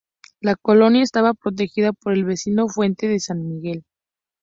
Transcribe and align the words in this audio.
La 0.39 0.55
colonia 0.55 1.03
estaba 1.03 1.35
protegida 1.35 1.93
por 1.93 2.13
el 2.13 2.25
vecino 2.25 2.67
Fuerte 2.67 3.07
de 3.07 3.19
San 3.19 3.47
Miguel. 3.47 3.85